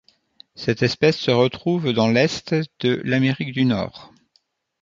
[0.55, 4.11] Cette espèce se retrouve dans l'est de l'Amérique du Nord.